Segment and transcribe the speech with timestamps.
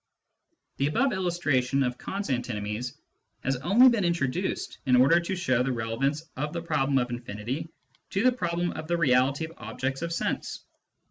[0.77, 2.97] The above illustration of Kant's antinomies
[3.43, 7.69] has only been introduced in order to show the relevance of the problem of infinity
[8.09, 10.65] to the problem of the reality of objects of sense.